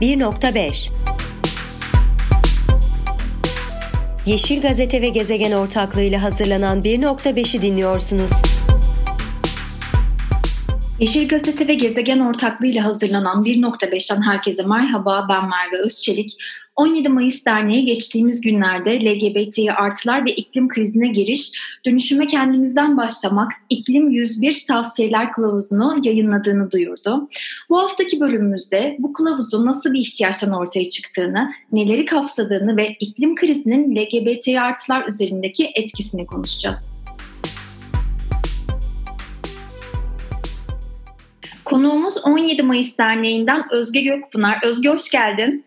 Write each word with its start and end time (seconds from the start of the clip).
1.5 0.00 0.90
Yeşil 4.26 4.60
Gazete 4.60 5.02
ve 5.02 5.08
Gezegen 5.08 5.52
ortaklığıyla 5.52 6.22
hazırlanan 6.22 6.82
1.5'i 6.82 7.62
dinliyorsunuz. 7.62 8.30
Yeşil 11.00 11.28
Gazete 11.28 11.68
ve 11.68 11.74
Gezegen 11.74 12.20
ortaklığıyla 12.20 12.84
hazırlanan 12.84 13.44
1.5'ten 13.44 14.22
herkese 14.22 14.62
merhaba. 14.62 15.26
Ben 15.28 15.48
Merve 15.48 15.84
Özçelik. 15.84 16.36
17 16.76 17.08
Mayıs 17.08 17.46
Derneği 17.46 17.84
geçtiğimiz 17.84 18.40
günlerde 18.40 19.00
LGBT 19.00 19.58
artılar 19.76 20.24
ve 20.24 20.34
iklim 20.34 20.68
krizine 20.68 21.08
giriş, 21.08 21.52
dönüşüme 21.86 22.26
kendimizden 22.26 22.96
başlamak, 22.96 23.52
iklim 23.70 24.10
101 24.10 24.64
tavsiyeler 24.68 25.32
kılavuzunu 25.32 26.00
yayınladığını 26.04 26.70
duyurdu. 26.70 27.28
Bu 27.70 27.78
haftaki 27.78 28.20
bölümümüzde 28.20 28.96
bu 28.98 29.12
kılavuzun 29.12 29.66
nasıl 29.66 29.92
bir 29.92 30.00
ihtiyaçtan 30.00 30.52
ortaya 30.52 30.88
çıktığını, 30.88 31.50
neleri 31.72 32.04
kapsadığını 32.04 32.76
ve 32.76 32.96
iklim 33.00 33.34
krizinin 33.34 33.96
LGBT 33.96 34.48
artılar 34.48 35.08
üzerindeki 35.08 35.70
etkisini 35.74 36.26
konuşacağız. 36.26 36.99
Konuğumuz 41.70 42.14
17 42.24 42.62
Mayıs 42.62 42.98
Derneği'nden 42.98 43.62
Özge 43.72 44.00
Gökpınar. 44.00 44.58
Özge 44.64 44.88
hoş 44.88 45.10
geldin. 45.10 45.64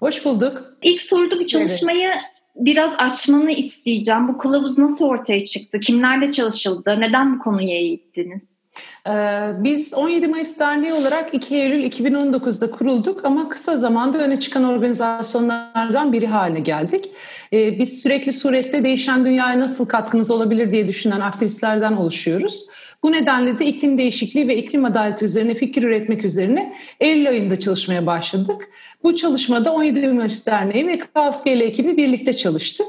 Hoş 0.00 0.24
bulduk. 0.24 0.64
İlk 0.82 1.02
soruda 1.02 1.40
bu 1.40 1.46
çalışmayı 1.46 2.08
evet. 2.08 2.20
biraz 2.56 2.92
açmanı 2.98 3.50
isteyeceğim. 3.50 4.28
Bu 4.28 4.36
kılavuz 4.36 4.78
nasıl 4.78 5.04
ortaya 5.04 5.44
çıktı? 5.44 5.80
Kimlerle 5.80 6.30
çalışıldı? 6.30 7.00
Neden 7.00 7.34
bu 7.34 7.38
konuya 7.38 7.76
eğittiniz? 7.76 8.58
Ee, 9.08 9.50
biz 9.58 9.94
17 9.94 10.28
Mayıs 10.28 10.58
Derneği 10.58 10.92
olarak 10.92 11.34
2 11.34 11.54
Eylül 11.54 11.84
2019'da 11.84 12.70
kurulduk 12.70 13.24
ama 13.24 13.48
kısa 13.48 13.76
zamanda 13.76 14.18
öne 14.18 14.40
çıkan 14.40 14.64
organizasyonlardan 14.64 16.12
biri 16.12 16.26
haline 16.26 16.60
geldik. 16.60 17.10
Ee, 17.52 17.78
biz 17.78 18.02
sürekli 18.02 18.32
surette 18.32 18.84
değişen 18.84 19.24
dünyaya 19.24 19.60
nasıl 19.60 19.88
katkımız 19.88 20.30
olabilir 20.30 20.70
diye 20.70 20.88
düşünen 20.88 21.20
aktivistlerden 21.20 21.92
oluşuyoruz. 21.92 22.66
Bu 23.02 23.12
nedenle 23.12 23.58
de 23.58 23.66
iklim 23.66 23.98
değişikliği 23.98 24.48
ve 24.48 24.56
iklim 24.56 24.84
adaleti 24.84 25.24
üzerine 25.24 25.54
fikir 25.54 25.82
üretmek 25.82 26.24
üzerine 26.24 26.74
Eylül 27.00 27.28
ayında 27.28 27.60
çalışmaya 27.60 28.06
başladık. 28.06 28.68
Bu 29.02 29.16
çalışmada 29.16 29.72
17 29.72 30.08
Mayıs 30.08 30.46
Derneği 30.46 30.86
ve 30.86 30.98
Kaos 30.98 31.44
GL 31.44 31.60
ekibi 31.60 31.96
birlikte 31.96 32.32
çalıştık. 32.32 32.86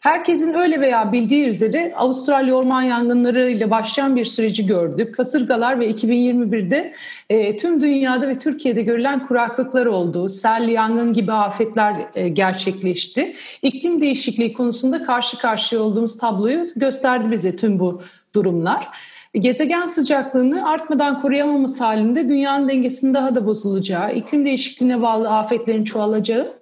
Herkesin 0.00 0.54
öyle 0.54 0.80
veya 0.80 1.12
bildiği 1.12 1.46
üzere 1.46 1.94
Avustralya 1.96 2.54
orman 2.54 2.82
yangınları 2.82 3.50
ile 3.50 3.70
başlayan 3.70 4.16
bir 4.16 4.24
süreci 4.24 4.66
gördük. 4.66 5.14
Kasırgalar 5.14 5.80
ve 5.80 5.90
2021'de 5.90 6.94
e, 7.30 7.56
tüm 7.56 7.82
dünyada 7.82 8.28
ve 8.28 8.38
Türkiye'de 8.38 8.82
görülen 8.82 9.26
kuraklıklar 9.26 9.86
oldu. 9.86 10.28
Sel, 10.28 10.68
yangın 10.68 11.12
gibi 11.12 11.32
afetler 11.32 11.96
e, 12.14 12.28
gerçekleşti. 12.28 13.34
İklim 13.62 14.00
değişikliği 14.00 14.52
konusunda 14.52 15.02
karşı 15.02 15.38
karşıya 15.38 15.82
olduğumuz 15.82 16.18
tabloyu 16.18 16.66
gösterdi 16.76 17.30
bize 17.30 17.56
tüm 17.56 17.78
bu 17.78 18.02
durumlar. 18.34 18.88
Gezegen 19.34 19.86
sıcaklığını 19.86 20.68
artmadan 20.68 21.20
koruyamamız 21.20 21.80
halinde 21.80 22.28
dünyanın 22.28 22.68
dengesinin 22.68 23.14
daha 23.14 23.34
da 23.34 23.46
bozulacağı, 23.46 24.14
iklim 24.14 24.44
değişikliğine 24.44 25.02
bağlı 25.02 25.30
afetlerin 25.30 25.84
çoğalacağı 25.84 26.52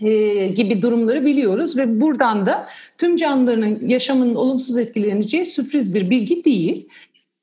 e, 0.00 0.46
gibi 0.46 0.82
durumları 0.82 1.24
biliyoruz 1.24 1.78
ve 1.78 2.00
buradan 2.00 2.46
da 2.46 2.68
tüm 2.98 3.16
canlıların 3.16 3.88
yaşamının 3.88 4.34
olumsuz 4.34 4.78
etkileneceği 4.78 5.46
sürpriz 5.46 5.94
bir 5.94 6.10
bilgi 6.10 6.44
değil. 6.44 6.88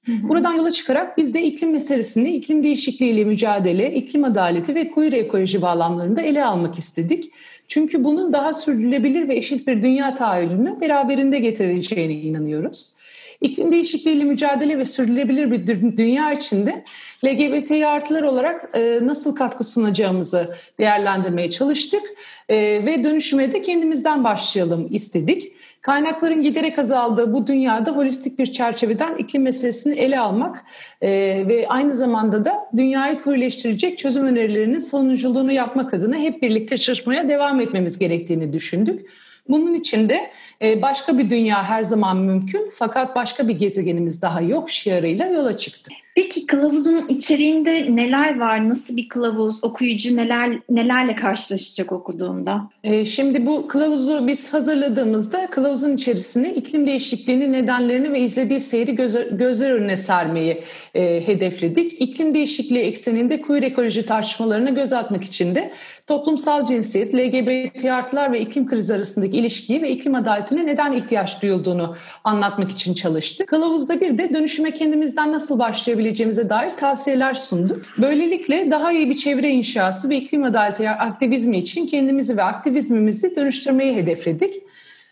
Buradan 0.07 0.53
yola 0.53 0.71
çıkarak 0.71 1.17
biz 1.17 1.33
de 1.33 1.43
iklim 1.43 1.71
meselesini 1.71 2.35
iklim 2.35 2.63
değişikliğiyle 2.63 3.23
mücadele, 3.23 3.93
iklim 3.93 4.23
adaleti 4.23 4.75
ve 4.75 4.91
queer 4.91 5.13
ekoloji 5.13 5.61
bağlamlarında 5.61 6.21
ele 6.21 6.45
almak 6.45 6.77
istedik. 6.77 7.31
Çünkü 7.67 8.03
bunun 8.03 8.33
daha 8.33 8.53
sürdürülebilir 8.53 9.27
ve 9.27 9.35
eşit 9.35 9.67
bir 9.67 9.83
dünya 9.83 10.15
tahayyülünü 10.15 10.81
beraberinde 10.81 11.39
getireceğine 11.39 12.13
inanıyoruz. 12.13 12.96
İklim 13.41 13.71
değişikliğiyle 13.71 14.23
mücadele 14.23 14.77
ve 14.77 14.85
sürdürülebilir 14.85 15.51
bir 15.51 15.97
dünya 15.97 16.33
içinde 16.33 16.83
LGBT 17.25 17.71
artılar 17.71 18.23
olarak 18.23 18.69
e, 18.73 18.99
nasıl 19.01 19.35
katkı 19.35 19.63
sunacağımızı 19.63 20.55
değerlendirmeye 20.79 21.51
çalıştık 21.51 22.01
e, 22.49 22.57
ve 22.57 23.03
dönüşüme 23.03 23.51
de 23.51 23.61
kendimizden 23.61 24.23
başlayalım 24.23 24.87
istedik. 24.91 25.51
Kaynakların 25.81 26.41
giderek 26.41 26.79
azaldığı 26.79 27.33
bu 27.33 27.47
dünyada 27.47 27.91
holistik 27.91 28.39
bir 28.39 28.51
çerçeveden 28.51 29.15
iklim 29.15 29.41
meselesini 29.41 29.99
ele 29.99 30.19
almak 30.19 30.65
e, 31.01 31.09
ve 31.47 31.65
aynı 31.67 31.95
zamanda 31.95 32.45
da 32.45 32.53
dünyayı 32.77 33.21
kuyuleştirecek 33.21 33.99
çözüm 33.99 34.25
önerilerinin 34.25 34.79
sonuculuğunu 34.79 35.51
yapmak 35.51 35.93
adına 35.93 36.15
hep 36.15 36.41
birlikte 36.41 36.77
çalışmaya 36.77 37.29
devam 37.29 37.61
etmemiz 37.61 37.99
gerektiğini 37.99 38.53
düşündük. 38.53 39.05
Bunun 39.49 39.73
için 39.73 40.09
de 40.09 40.31
e, 40.61 40.81
başka 40.81 41.17
bir 41.17 41.29
dünya 41.29 41.63
her 41.63 41.83
zaman 41.83 42.17
mümkün 42.17 42.71
fakat 42.73 43.15
başka 43.15 43.47
bir 43.47 43.59
gezegenimiz 43.59 44.21
daha 44.21 44.41
yok 44.41 44.69
şiarıyla 44.69 45.25
yola 45.25 45.57
çıktı. 45.57 45.91
Peki 46.17 46.45
kılavuzun 46.45 47.07
içeriğinde 47.07 47.95
neler 47.95 48.39
var? 48.39 48.69
Nasıl 48.69 48.97
bir 48.97 49.09
kılavuz? 49.09 49.63
Okuyucu 49.63 50.15
neler 50.15 50.59
nelerle 50.69 51.15
karşılaşacak 51.15 51.91
okuduğunda? 51.91 52.69
Ee, 52.83 53.05
şimdi 53.05 53.45
bu 53.45 53.67
kılavuzu 53.67 54.27
biz 54.27 54.53
hazırladığımızda 54.53 55.49
kılavuzun 55.49 55.95
içerisine 55.95 56.53
iklim 56.53 56.87
değişikliğinin 56.87 57.53
nedenlerini 57.53 58.13
ve 58.13 58.19
izlediği 58.19 58.59
seyri 58.59 58.95
göz, 58.95 59.17
gözler 59.31 59.71
önüne 59.71 59.97
sermeyi 59.97 60.63
e, 60.95 61.27
hedefledik. 61.27 62.01
İklim 62.01 62.33
değişikliği 62.33 62.83
ekseninde 62.83 63.41
queer 63.41 63.63
ekoloji 63.63 64.05
tartışmalarına 64.05 64.69
göz 64.69 64.93
atmak 64.93 65.23
için 65.23 65.55
de 65.55 65.73
toplumsal 66.07 66.65
cinsiyet, 66.65 67.15
LGBT 67.15 67.85
artılar 67.85 68.31
ve 68.31 68.41
iklim 68.41 68.67
krizi 68.67 68.93
arasındaki 68.93 69.37
ilişkiyi 69.37 69.81
ve 69.81 69.91
iklim 69.91 70.15
adaletine 70.15 70.65
neden 70.65 70.91
ihtiyaç 70.91 71.41
duyulduğunu 71.41 71.95
anlatmak 72.23 72.71
için 72.71 72.93
çalıştık. 72.93 73.47
Kılavuzda 73.47 74.01
bir 74.01 74.17
de 74.17 74.33
dönüşüme 74.33 74.71
kendimizden 74.71 75.31
nasıl 75.31 75.59
başlayabileceğimize 76.07 76.49
dair 76.49 76.71
tavsiyeler 76.77 77.33
sunduk. 77.33 77.81
Böylelikle 77.97 78.71
daha 78.71 78.91
iyi 78.91 79.09
bir 79.09 79.15
çevre 79.15 79.49
inşası 79.49 80.09
ve 80.09 80.15
iklim 80.15 80.43
adaleti 80.43 80.89
aktivizmi 80.89 81.57
için 81.57 81.87
kendimizi 81.87 82.37
ve 82.37 82.43
aktivizmimizi 82.43 83.35
dönüştürmeyi 83.35 83.95
hedefledik. 83.95 84.66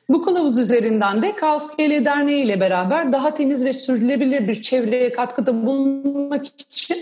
Bu 0.10 0.22
kılavuz 0.22 0.60
üzerinden 0.60 1.22
de 1.22 1.36
Kaos 1.36 1.76
GL 1.78 2.06
Derneği 2.06 2.44
ile 2.44 2.60
beraber 2.60 3.12
daha 3.12 3.34
temiz 3.34 3.66
ve 3.66 3.74
sürdürülebilir 3.74 4.48
bir 4.48 4.62
çevreye 4.62 5.12
katkıda 5.12 5.66
bulunmak 5.66 6.46
için 6.46 6.98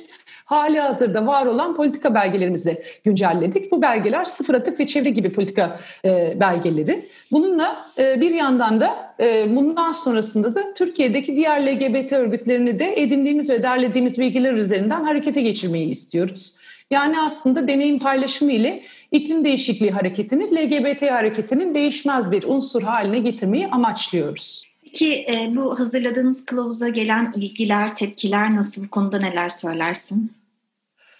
hali 0.46 0.80
hazırda 0.80 1.28
var 1.28 1.46
olan 1.46 1.75
politika 1.75 2.16
belgelerimizi 2.16 2.81
güncelledik. 3.03 3.72
Bu 3.72 3.81
belgeler 3.81 4.25
sıfır 4.25 4.53
atık 4.53 4.80
ve 4.80 4.88
çevre 4.88 5.09
gibi 5.09 5.31
politika 5.31 5.80
e, 6.06 6.38
belgeleri. 6.40 7.09
Bununla 7.31 7.86
e, 7.97 8.22
bir 8.22 8.31
yandan 8.31 8.81
da 8.81 9.16
e, 9.20 9.56
bundan 9.56 9.91
sonrasında 9.91 10.56
da 10.56 10.74
Türkiye'deki 10.74 11.35
diğer 11.35 11.68
LGBT 11.68 12.14
örgütlerini 12.14 12.80
de 12.80 13.02
edindiğimiz 13.02 13.50
ve 13.50 13.64
derlediğimiz 13.64 14.20
bilgiler 14.20 14.53
üzerinden 14.53 15.03
harekete 15.03 15.41
geçirmeyi 15.41 15.90
istiyoruz. 15.90 16.56
Yani 16.93 17.21
aslında 17.21 17.67
deneyim 17.67 17.99
paylaşımı 17.99 18.51
ile 18.51 18.83
iklim 19.11 19.45
değişikliği 19.45 19.91
hareketini 19.91 20.55
LGBT 20.55 21.01
hareketinin 21.01 21.75
değişmez 21.75 22.31
bir 22.31 22.43
unsur 22.43 22.81
haline 22.81 23.19
getirmeyi 23.19 23.67
amaçlıyoruz. 23.67 24.63
Peki 24.83 25.13
e, 25.13 25.51
bu 25.55 25.79
hazırladığınız 25.79 26.45
kılavuza 26.45 26.89
gelen 26.89 27.33
ilgiler, 27.35 27.95
tepkiler 27.95 28.55
nasıl? 28.55 28.83
Bu 28.83 28.89
konuda 28.89 29.19
neler 29.19 29.49
söylersin? 29.49 30.31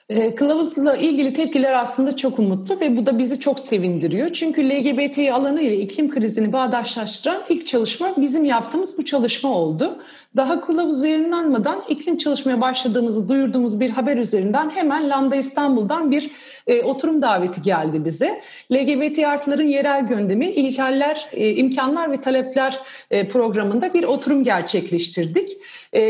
E, 0.09 0.35
kılavuzla 0.35 0.95
ilgili 0.95 1.34
tepkiler 1.34 1.73
aslında 1.73 2.16
çok 2.16 2.40
umutlu 2.40 2.79
ve 2.79 2.97
bu 2.97 3.05
da 3.05 3.19
bizi 3.19 3.40
çok 3.40 3.59
sevindiriyor. 3.59 4.34
Çünkü 4.34 4.69
LGBT 4.69 5.17
alanı 5.17 5.61
ile 5.61 5.78
iklim 5.78 6.09
krizini 6.09 6.53
bağdaşlaştıran 6.53 7.41
ilk 7.50 7.67
çalışma 7.67 8.13
bizim 8.17 8.45
yaptığımız 8.45 8.97
bu 8.97 9.05
çalışma 9.05 9.50
oldu. 9.50 10.00
Daha 10.36 10.62
kılavuz 10.62 11.04
yayınlanmadan 11.04 11.84
iklim 11.90 12.18
çalışmaya 12.18 12.62
başladığımızı 12.62 13.30
duyurduğumuz 13.30 13.80
bir 13.80 13.90
haber 13.90 14.18
üzerinden 14.18 14.70
hemen 14.70 15.09
Lambda 15.09 15.35
İstanbul'dan 15.35 16.12
bir 16.12 16.32
e, 16.68 16.84
oturum 16.84 17.22
daveti 17.22 17.62
geldi 17.62 18.06
bize. 18.06 18.41
LGBT 18.72 19.20
artıların 19.20 19.68
yerel 19.68 20.08
gündemi 20.08 20.46
İlkeller, 20.46 21.30
e, 21.32 21.52
imkanlar 21.52 22.12
ve 22.12 22.22
talepler 22.22 22.80
e, 23.12 23.28
programında 23.28 23.94
bir 23.94 24.03
oturum 24.03 24.44
gerçekleştirdik. 24.44 25.50
E, 25.96 26.02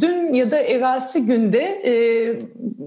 dün 0.00 0.32
ya 0.32 0.50
da 0.50 0.58
evvelsi 0.58 1.26
günde 1.26 1.62
e, 1.62 1.92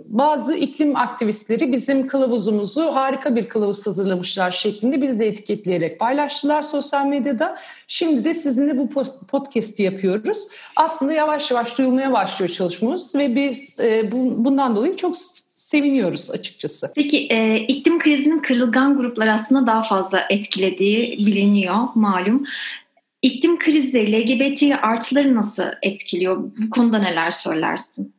bazı 0.06 0.56
iklim 0.56 0.96
aktivistleri 0.96 1.72
bizim 1.72 2.08
kılavuzumuzu 2.08 2.82
harika 2.82 3.36
bir 3.36 3.50
kılavuz 3.50 3.88
hazırlamışlar 3.88 4.52
şeklinde 4.52 5.02
biz 5.02 5.20
de 5.20 5.28
etiketleyerek 5.28 6.00
paylaştılar 6.00 6.62
sosyal 6.62 7.06
medyada. 7.06 7.58
Şimdi 7.88 8.26
de 8.26 8.34
sizinle 8.34 8.78
bu 8.78 8.90
podcast'i 9.28 9.84
yapıyoruz. 10.24 10.48
Aslında 10.76 11.14
yavaş 11.14 11.52
yavaş 11.52 11.78
duyulmaya 11.78 12.14
başlıyor 12.14 12.50
çalışmamız 12.50 13.16
ve 13.16 13.36
biz 13.36 13.80
e, 13.80 14.12
bu, 14.12 14.46
bundan 14.46 14.76
dolayı 14.76 14.96
çok 14.96 15.18
seviniyoruz 15.48 16.32
açıkçası. 16.32 16.92
Peki 16.96 17.28
e, 17.30 17.60
iklim 17.60 18.00
krizinin 18.00 18.40
kırılgan 18.40 18.98
gruplar 18.98 19.28
aslında 19.28 19.68
daha 19.68 19.84
fazla 19.84 20.26
etkilediği 20.30 21.18
biliniyor 21.18 21.78
malum. 21.96 22.46
İklim 23.22 23.60
krizi 23.60 24.12
LGBT 24.12 24.64
artıları 24.82 25.36
nasıl 25.36 25.64
etkiliyor? 25.82 26.38
Bu 26.38 26.70
konuda 26.70 27.00
neler 27.00 27.32
söylersin? 27.32 28.14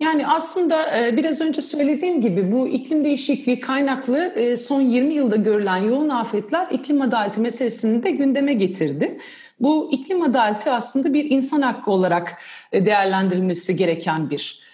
Yani 0.00 0.26
aslında 0.26 0.98
e, 0.98 1.16
biraz 1.16 1.40
önce 1.40 1.62
söylediğim 1.62 2.20
gibi 2.20 2.52
bu 2.52 2.68
iklim 2.68 3.04
değişikliği 3.04 3.60
kaynaklı 3.60 4.18
e, 4.18 4.56
son 4.56 4.80
20 4.80 5.14
yılda 5.14 5.36
görülen 5.36 5.76
yoğun 5.76 6.08
afetler 6.08 6.68
iklim 6.70 7.02
adaleti 7.02 7.40
meselesini 7.40 8.02
de 8.02 8.10
gündeme 8.10 8.54
getirdi. 8.54 9.18
Bu 9.60 9.88
iklim 9.92 10.22
adaleti 10.22 10.70
aslında 10.70 11.14
bir 11.14 11.30
insan 11.30 11.62
hakkı 11.62 11.90
olarak 11.90 12.42
e, 12.72 12.86
değerlendirilmesi 12.86 13.76
gereken 13.76 14.30
bir 14.30 14.66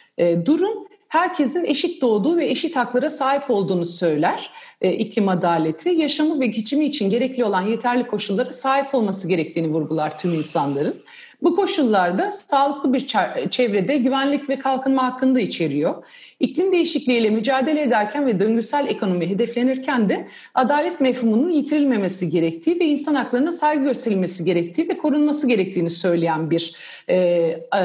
durum. 0.44 0.86
Herkesin 1.08 1.64
eşit 1.64 2.02
doğduğu 2.02 2.36
ve 2.36 2.46
eşit 2.46 2.76
haklara 2.76 3.10
sahip 3.10 3.50
olduğunu 3.50 3.86
söyler 3.86 4.50
iklim 4.80 5.28
adaleti. 5.28 5.88
Yaşamı 5.88 6.40
ve 6.40 6.46
geçimi 6.46 6.84
için 6.84 7.10
gerekli 7.10 7.44
olan 7.44 7.62
yeterli 7.62 8.06
koşullara 8.06 8.52
sahip 8.52 8.94
olması 8.94 9.28
gerektiğini 9.28 9.68
vurgular 9.68 10.18
tüm 10.18 10.34
insanların. 10.34 11.02
Bu 11.42 11.56
koşullarda 11.56 12.30
sağlıklı 12.30 12.92
bir 12.92 13.06
çevrede 13.50 13.96
güvenlik 13.96 14.48
ve 14.48 14.58
kalkınma 14.58 15.04
hakkını 15.04 15.40
içeriyor. 15.40 16.04
İklim 16.42 16.72
değişikliğiyle 16.72 17.30
mücadele 17.30 17.82
ederken 17.82 18.26
ve 18.26 18.40
döngüsel 18.40 18.86
ekonomi 18.88 19.30
hedeflenirken 19.30 20.08
de 20.08 20.28
adalet 20.54 21.00
mefhumunun 21.00 21.50
yitirilmemesi 21.50 22.30
gerektiği 22.30 22.80
ve 22.80 22.84
insan 22.84 23.14
haklarına 23.14 23.52
saygı 23.52 23.84
gösterilmesi 23.84 24.44
gerektiği 24.44 24.88
ve 24.88 24.98
korunması 24.98 25.48
gerektiğini 25.48 25.90
söyleyen 25.90 26.50
bir 26.50 26.74
e, 27.08 27.16
e, 27.16 27.82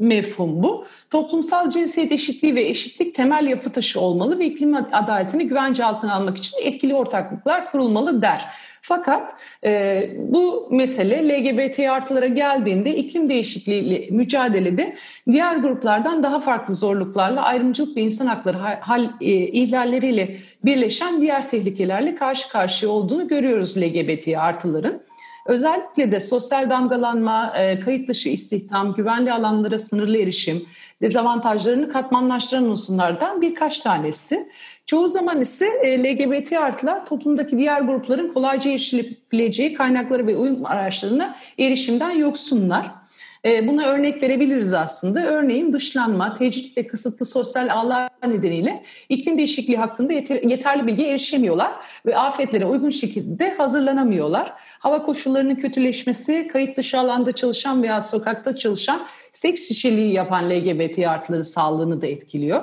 mefhum 0.00 0.62
bu. 0.62 0.84
Toplumsal 1.10 1.70
cinsiyet 1.70 2.12
eşitliği 2.12 2.54
ve 2.54 2.62
eşitlik 2.62 3.14
temel 3.14 3.46
yapı 3.46 3.70
taşı 3.70 4.00
olmalı 4.00 4.38
ve 4.38 4.46
iklim 4.46 4.74
adaletini 4.74 5.48
güvence 5.48 5.84
altına 5.84 6.14
almak 6.14 6.36
için 6.36 6.58
etkili 6.62 6.94
ortaklıklar 6.94 7.72
kurulmalı 7.72 8.22
der. 8.22 8.46
Fakat 8.82 9.34
e, 9.64 10.02
bu 10.18 10.68
mesele 10.70 11.28
LGBT 11.28 11.78
artılara 11.78 12.26
geldiğinde 12.26 12.96
iklim 12.96 13.28
değişikliğiyle 13.28 14.06
mücadelede 14.10 14.96
diğer 15.26 15.56
gruplardan 15.56 16.22
daha 16.22 16.40
farklı 16.40 16.74
zorluklarla 16.74 17.42
ayrımcılık 17.42 17.96
ve 17.96 18.00
insan 18.00 18.26
hakları 18.26 18.58
hal, 18.58 19.04
e, 19.20 19.26
ihlalleriyle 19.30 20.36
birleşen 20.64 21.20
diğer 21.20 21.48
tehlikelerle 21.48 22.14
karşı 22.14 22.48
karşıya 22.48 22.92
olduğunu 22.92 23.28
görüyoruz 23.28 23.78
LGBT 23.78 24.28
artıların. 24.38 25.02
Özellikle 25.46 26.12
de 26.12 26.20
sosyal 26.20 26.70
damgalanma, 26.70 27.52
e, 27.56 27.80
kayıt 27.80 28.08
dışı 28.08 28.28
istihdam, 28.28 28.94
güvenli 28.94 29.32
alanlara 29.32 29.78
sınırlı 29.78 30.18
erişim, 30.18 30.66
dezavantajlarını 31.02 31.88
katmanlaştıran 31.88 32.64
unsurlardan 32.64 33.42
birkaç 33.42 33.78
tanesi. 33.78 34.48
Çoğu 34.86 35.08
zaman 35.08 35.40
ise 35.40 35.66
e, 35.82 36.04
LGBT 36.04 36.52
artılar 36.52 37.06
toplumdaki 37.06 37.58
diğer 37.58 37.80
grupların 37.80 38.32
kolayca 38.32 38.70
erişilebileceği 38.70 39.74
kaynakları 39.74 40.26
ve 40.26 40.36
uyum 40.36 40.66
araçlarına 40.66 41.36
erişimden 41.58 42.10
yoksunlar. 42.10 42.99
E, 43.44 43.68
buna 43.68 43.86
örnek 43.86 44.22
verebiliriz 44.22 44.72
aslında. 44.72 45.26
Örneğin 45.26 45.72
dışlanma, 45.72 46.32
tecrit 46.32 46.76
ve 46.76 46.86
kısıtlı 46.86 47.26
sosyal 47.26 47.68
ağlar 47.68 48.10
nedeniyle 48.26 48.82
iklim 49.08 49.38
değişikliği 49.38 49.76
hakkında 49.76 50.12
yeterli 50.42 50.86
bilgi 50.86 51.06
erişemiyorlar 51.06 51.72
ve 52.06 52.16
afetlere 52.16 52.66
uygun 52.66 52.90
şekilde 52.90 53.54
hazırlanamıyorlar. 53.54 54.52
Hava 54.78 55.02
koşullarının 55.02 55.54
kötüleşmesi, 55.54 56.48
kayıt 56.48 56.76
dışı 56.76 56.98
alanda 56.98 57.32
çalışan 57.32 57.82
veya 57.82 58.00
sokakta 58.00 58.56
çalışan 58.56 59.06
seks 59.32 59.70
işçiliği 59.70 60.12
yapan 60.12 60.50
LGBT 60.50 60.98
artıların 60.98 61.42
sağlığını 61.42 62.02
da 62.02 62.06
etkiliyor. 62.06 62.62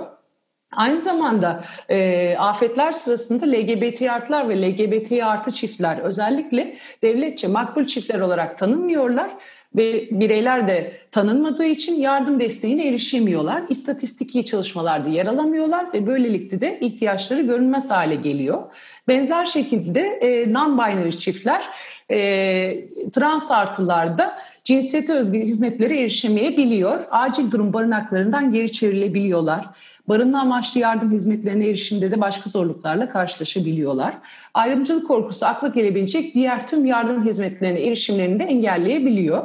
Aynı 0.72 1.00
zamanda 1.00 1.64
e, 1.90 2.36
afetler 2.38 2.92
sırasında 2.92 3.46
LGBT 3.46 4.02
artılar 4.02 4.50
ve 4.50 4.62
LGBT 4.62 5.12
artı 5.12 5.52
çiftler 5.52 5.98
özellikle 5.98 6.78
devletçe 7.02 7.48
makbul 7.48 7.86
çiftler 7.86 8.20
olarak 8.20 8.58
tanınmıyorlar 8.58 9.30
ve 9.78 10.08
bireyler 10.12 10.68
de 10.68 10.94
tanınmadığı 11.12 11.66
için 11.66 12.00
yardım 12.00 12.40
desteğine 12.40 12.88
erişemiyorlar. 12.88 13.64
İstatistiki 13.70 14.46
çalışmalarda 14.46 15.10
yer 15.10 15.26
alamıyorlar 15.26 15.94
ve 15.94 16.08
böylelikle 16.08 16.62
de 16.62 16.80
ihtiyaçları 16.80 17.42
görünmez 17.42 17.92
hale 17.92 18.16
geliyor. 18.16 18.64
Benzer 19.08 19.46
şekilde 19.46 20.02
e, 20.02 20.44
non-binary 20.44 21.18
çiftler 21.18 21.64
e, 22.12 22.88
trans 23.14 23.52
artılarda 23.52 24.38
cinsiyete 24.64 25.14
özgü 25.14 25.40
hizmetlere 25.40 26.00
erişemeyebiliyor. 26.02 27.08
Acil 27.12 27.52
durum 27.52 27.74
barınaklarından 27.74 28.52
geri 28.52 28.72
çevrilebiliyorlar 28.72 29.66
barınma 30.10 30.40
amaçlı 30.40 30.80
yardım 30.80 31.12
hizmetlerine 31.12 31.68
erişimde 31.68 32.12
de 32.12 32.22
başka 32.22 32.50
zorluklarla 32.50 33.10
karşılaşabiliyorlar. 33.10 34.14
Ayrımcılık 34.54 35.08
korkusu 35.08 35.46
akla 35.46 35.68
gelebilecek 35.68 36.34
diğer 36.34 36.68
tüm 36.68 36.86
yardım 36.86 37.26
hizmetlerine 37.26 37.82
erişimlerini 37.82 38.40
de 38.40 38.44
engelleyebiliyor. 38.44 39.44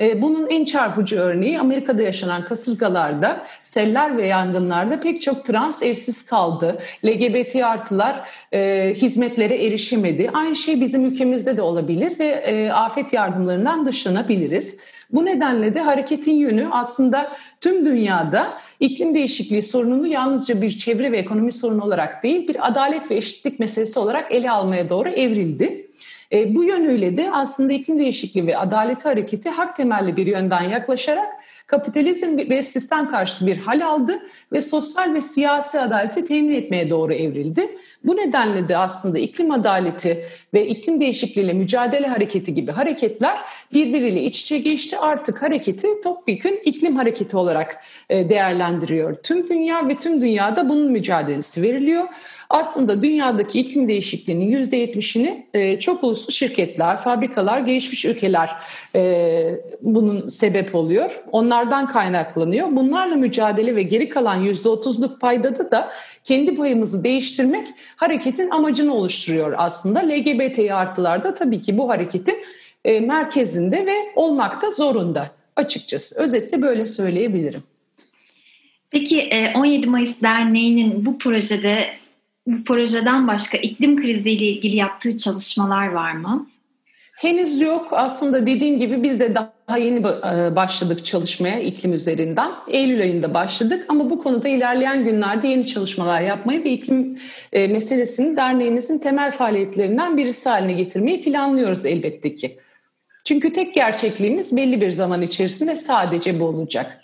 Ee, 0.00 0.22
bunun 0.22 0.50
en 0.50 0.64
çarpıcı 0.64 1.16
örneği 1.16 1.60
Amerika'da 1.60 2.02
yaşanan 2.02 2.44
kasırgalarda, 2.44 3.46
seller 3.62 4.16
ve 4.16 4.26
yangınlarda 4.26 5.00
pek 5.00 5.22
çok 5.22 5.44
trans 5.44 5.82
evsiz 5.82 6.26
kaldı. 6.26 6.78
LGBT 7.04 7.56
artılar 7.56 8.20
e, 8.52 8.92
hizmetlere 8.96 9.66
erişemedi. 9.66 10.30
Aynı 10.34 10.56
şey 10.56 10.80
bizim 10.80 11.06
ülkemizde 11.06 11.56
de 11.56 11.62
olabilir 11.62 12.18
ve 12.18 12.26
e, 12.26 12.70
afet 12.70 13.12
yardımlarından 13.12 13.86
dışlanabiliriz. 13.86 14.80
Bu 15.12 15.26
nedenle 15.26 15.74
de 15.74 15.80
hareketin 15.80 16.36
yönü 16.36 16.68
aslında 16.70 17.32
tüm 17.60 17.86
dünyada 17.86 18.58
iklim 18.80 19.14
değişikliği 19.14 19.62
sorununu 19.62 20.06
yalnızca 20.06 20.62
bir 20.62 20.70
çevre 20.70 21.12
ve 21.12 21.18
ekonomi 21.18 21.52
sorunu 21.52 21.84
olarak 21.84 22.22
değil 22.22 22.48
bir 22.48 22.66
adalet 22.66 23.10
ve 23.10 23.16
eşitlik 23.16 23.60
meselesi 23.60 24.00
olarak 24.00 24.32
ele 24.32 24.50
almaya 24.50 24.90
doğru 24.90 25.08
evrildi. 25.08 25.86
E, 26.32 26.54
bu 26.54 26.64
yönüyle 26.64 27.16
de 27.16 27.30
aslında 27.32 27.72
iklim 27.72 27.98
değişikliği 27.98 28.46
ve 28.46 28.58
adaleti 28.58 29.04
hareketi 29.04 29.50
hak 29.50 29.76
temelli 29.76 30.16
bir 30.16 30.26
yönden 30.26 30.62
yaklaşarak 30.62 31.28
kapitalizm 31.70 32.38
ve 32.38 32.62
sistem 32.62 33.10
karşıtı 33.10 33.46
bir 33.46 33.56
hal 33.56 33.86
aldı 33.86 34.22
ve 34.52 34.60
sosyal 34.60 35.14
ve 35.14 35.20
siyasi 35.20 35.80
adaleti 35.80 36.24
temin 36.24 36.54
etmeye 36.54 36.90
doğru 36.90 37.14
evrildi. 37.14 37.76
Bu 38.04 38.16
nedenle 38.16 38.68
de 38.68 38.76
aslında 38.76 39.18
iklim 39.18 39.50
adaleti 39.50 40.24
ve 40.54 40.66
iklim 40.66 41.00
değişikliğiyle 41.00 41.52
mücadele 41.52 42.06
hareketi 42.06 42.54
gibi 42.54 42.72
hareketler 42.72 43.38
birbiriyle 43.72 44.22
iç 44.22 44.42
içe 44.42 44.58
geçti. 44.58 44.98
Artık 44.98 45.42
hareketi 45.42 45.88
topyekün 46.04 46.60
iklim 46.64 46.96
hareketi 46.96 47.36
olarak 47.36 47.76
e, 48.10 48.30
değerlendiriyor. 48.30 49.16
Tüm 49.16 49.48
dünya 49.48 49.88
ve 49.88 49.94
tüm 49.94 50.20
dünyada 50.20 50.68
bunun 50.68 50.92
mücadelesi 50.92 51.62
veriliyor. 51.62 52.04
Aslında 52.50 53.02
dünyadaki 53.02 53.60
iklim 53.60 53.88
değişikliğinin 53.88 54.64
%70'ini 54.64 55.42
e, 55.54 55.80
çok 55.80 56.04
uluslu 56.04 56.32
şirketler, 56.32 56.96
fabrikalar, 56.96 57.60
gelişmiş 57.60 58.04
ülkeler 58.04 58.50
e, 58.94 59.60
bunun 59.82 60.28
sebep 60.28 60.74
oluyor. 60.74 61.22
Onlardan 61.60 61.86
kaynaklanıyor. 61.86 62.76
Bunlarla 62.76 63.16
mücadele 63.16 63.76
ve 63.76 63.82
geri 63.82 64.08
kalan 64.08 64.44
%30'luk 64.44 65.18
paydada 65.18 65.70
da 65.70 65.92
kendi 66.24 66.56
payımızı 66.56 67.04
değiştirmek 67.04 67.68
hareketin 67.96 68.50
amacını 68.50 68.94
oluşturuyor 68.94 69.54
aslında. 69.56 70.00
LGBT 70.00 70.58
artılar 70.58 71.24
da 71.24 71.34
tabii 71.34 71.60
ki 71.60 71.78
bu 71.78 71.88
hareketin 71.88 72.36
e, 72.84 73.00
merkezinde 73.00 73.86
ve 73.86 73.92
olmakta 74.16 74.70
zorunda 74.70 75.30
açıkçası. 75.56 76.22
Özetle 76.22 76.62
böyle 76.62 76.86
söyleyebilirim. 76.86 77.62
Peki 78.90 79.30
17 79.54 79.86
Mayıs 79.86 80.22
Derneği'nin 80.22 81.06
bu 81.06 81.18
projede 81.18 81.86
bu 82.46 82.64
projeden 82.64 83.28
başka 83.28 83.58
iklim 83.58 84.02
kriziyle 84.02 84.46
ilgili 84.46 84.76
yaptığı 84.76 85.16
çalışmalar 85.16 85.88
var 85.88 86.12
mı? 86.12 86.46
Henüz 87.20 87.60
yok. 87.60 87.88
Aslında 87.90 88.46
dediğim 88.46 88.78
gibi 88.78 89.02
biz 89.02 89.20
de 89.20 89.34
daha 89.34 89.78
yeni 89.78 89.98
e, 89.98 90.56
başladık 90.56 91.04
çalışmaya 91.04 91.60
iklim 91.60 91.92
üzerinden. 91.92 92.52
Eylül 92.68 93.02
ayında 93.02 93.34
başladık 93.34 93.86
ama 93.88 94.10
bu 94.10 94.18
konuda 94.18 94.48
ilerleyen 94.48 95.04
günlerde 95.04 95.48
yeni 95.48 95.66
çalışmalar 95.66 96.20
yapmayı 96.20 96.64
ve 96.64 96.70
iklim 96.70 97.18
e, 97.52 97.68
meselesini 97.68 98.36
derneğimizin 98.36 98.98
temel 98.98 99.32
faaliyetlerinden 99.32 100.16
birisi 100.16 100.48
haline 100.48 100.72
getirmeyi 100.72 101.22
planlıyoruz 101.22 101.86
elbette 101.86 102.34
ki. 102.34 102.56
Çünkü 103.24 103.52
tek 103.52 103.74
gerçekliğimiz 103.74 104.56
belli 104.56 104.80
bir 104.80 104.90
zaman 104.90 105.22
içerisinde 105.22 105.76
sadece 105.76 106.40
bu 106.40 106.44
olacak. 106.44 107.00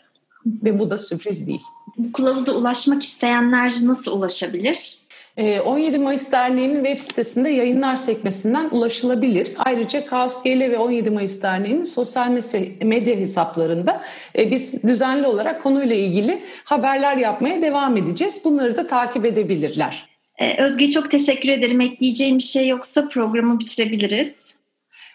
Ve 0.46 0.78
bu 0.78 0.90
da 0.90 0.99
sürpriz 0.99 1.46
değil. 1.46 1.62
Bu 1.99 2.12
kılavuza 2.12 2.52
ulaşmak 2.52 3.02
isteyenler 3.02 3.75
nasıl 3.82 4.12
ulaşabilir? 4.12 4.99
17 5.38 5.95
ee, 5.95 5.99
Mayıs 5.99 6.33
Derneği'nin 6.33 6.85
web 6.85 6.99
sitesinde 6.99 7.49
yayınlar 7.49 7.97
sekmesinden 7.97 8.69
ulaşılabilir. 8.71 9.52
Ayrıca 9.57 10.07
Kaos 10.07 10.43
GL 10.43 10.61
ve 10.61 10.78
17 10.78 11.11
Mayıs 11.11 11.43
Derneği'nin 11.43 11.85
sosyal 11.85 12.40
medya 12.83 13.16
hesaplarında 13.16 14.02
e, 14.38 14.50
biz 14.50 14.85
düzenli 14.85 15.26
olarak 15.26 15.62
konuyla 15.62 15.97
ilgili 15.97 16.43
haberler 16.64 17.16
yapmaya 17.16 17.62
devam 17.62 17.97
edeceğiz. 17.97 18.40
Bunları 18.45 18.76
da 18.76 18.87
takip 18.87 19.25
edebilirler. 19.25 20.07
Ee, 20.38 20.62
Özge 20.62 20.90
çok 20.90 21.11
teşekkür 21.11 21.49
ederim. 21.49 21.81
Ekleyeceğim 21.81 22.38
bir 22.38 22.43
şey 22.43 22.69
yoksa 22.69 23.09
programı 23.09 23.61
bitirebiliriz. 23.61 24.45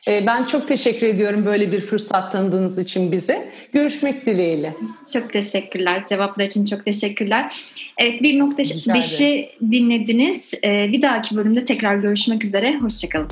Ee, 0.07 0.25
ben 0.27 0.45
çok 0.45 0.67
teşekkür 0.67 1.07
ediyorum 1.07 1.45
böyle 1.45 1.71
bir 1.71 1.81
fırsat 1.81 2.31
tanıdığınız 2.31 2.79
için 2.79 3.11
bize. 3.11 3.51
Görüşmek 3.73 4.25
dileğiyle. 4.25 4.73
Çok 5.13 5.33
teşekkürler. 5.33 6.03
Cevaplar 6.09 6.45
için 6.45 6.65
çok 6.65 6.85
teşekkürler. 6.85 7.55
Evet 7.97 8.21
1.5'i 8.21 9.49
dinlediniz. 9.71 10.53
Ee, 10.63 10.89
bir 10.91 11.01
dahaki 11.01 11.35
bölümde 11.35 11.63
tekrar 11.63 11.95
görüşmek 11.95 12.43
üzere. 12.45 12.77
Hoşçakalın. 12.77 13.27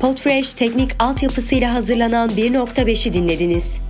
Podfresh 0.00 0.54
teknik 0.54 0.90
altyapısıyla 0.98 1.74
hazırlanan 1.74 2.30
1.5'i 2.30 3.14
dinlediniz. 3.14 3.89